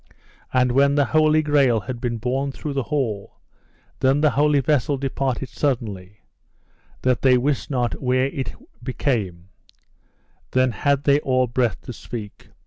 And 0.51 0.71
when 0.71 0.95
the 0.95 1.05
Holy 1.05 1.43
Grail 1.43 1.81
had 1.81 2.01
been 2.01 2.17
borne 2.17 2.51
through 2.51 2.73
the 2.73 2.81
hall, 2.89 3.39
then 3.99 4.19
the 4.21 4.31
holy 4.31 4.59
vessel 4.59 4.97
departed 4.97 5.49
suddenly, 5.49 6.21
that 7.03 7.21
they 7.21 7.37
wist 7.37 7.69
not 7.69 8.01
where 8.01 8.25
it 8.25 8.55
became: 8.81 9.49
then 10.53 10.71
had 10.71 11.03
they 11.03 11.19
all 11.19 11.45
breath 11.45 11.81
to 11.81 11.93
speak. 11.93 12.47